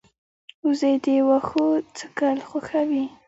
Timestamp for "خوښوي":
2.49-3.05